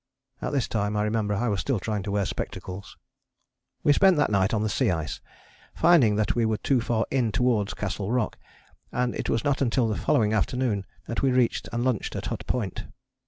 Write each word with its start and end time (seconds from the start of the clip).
At 0.41 0.51
this 0.51 0.67
time, 0.67 0.97
I 0.97 1.03
remember, 1.03 1.35
I 1.35 1.47
was 1.47 1.59
still 1.59 1.79
trying 1.79 2.01
to 2.09 2.11
wear 2.11 2.25
spectacles. 2.25 2.97
We 3.83 3.93
spent 3.93 4.17
that 4.17 4.31
night 4.31 4.51
on 4.51 4.63
the 4.63 4.67
sea 4.69 4.89
ice, 4.89 5.21
finding 5.75 6.15
that 6.15 6.33
we 6.33 6.43
were 6.43 6.57
too 6.57 6.81
far 6.81 7.05
in 7.11 7.31
towards 7.31 7.75
Castle 7.75 8.11
Rock; 8.11 8.39
and 8.91 9.13
it 9.13 9.29
was 9.29 9.43
not 9.43 9.61
until 9.61 9.87
the 9.87 9.95
following 9.95 10.33
afternoon 10.33 10.87
that 11.07 11.21
we 11.21 11.31
reached 11.31 11.69
and 11.71 11.83
lunched 11.83 12.15
at 12.15 12.25
Hut 12.33 12.47
Point. 12.47 12.85